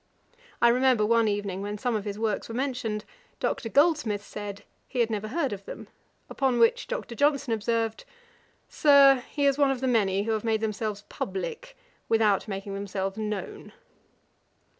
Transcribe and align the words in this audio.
I 0.63 0.69
remember 0.69 1.05
one 1.05 1.27
evening, 1.27 1.61
when 1.61 1.77
some 1.77 1.95
of 1.95 2.05
his 2.05 2.17
works 2.17 2.49
were 2.49 2.55
mentioned, 2.55 3.05
Dr. 3.39 3.69
Goldsmith 3.69 4.25
said, 4.25 4.63
he 4.87 4.97
had 4.99 5.11
never 5.11 5.27
heard 5.27 5.53
of 5.53 5.65
them; 5.65 5.89
upon 6.27 6.57
which 6.57 6.87
Dr. 6.87 7.13
Johnson 7.13 7.53
observed, 7.53 8.03
'Sir, 8.67 9.23
he 9.29 9.45
is 9.45 9.59
one 9.59 9.69
of 9.69 9.79
the 9.79 9.87
many 9.87 10.23
who 10.23 10.31
have 10.31 10.43
made 10.43 10.61
themselves 10.61 11.03
publick, 11.07 11.77
without 12.09 12.47
making 12.47 12.73
themselves 12.73 13.15
known.' 13.15 13.73